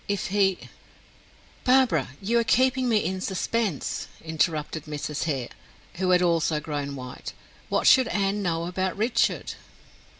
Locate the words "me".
2.89-3.05